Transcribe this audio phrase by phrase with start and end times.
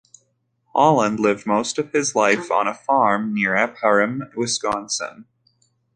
[0.73, 5.25] Holand lived most of his life on a farm near Ephraim, Wisconsin.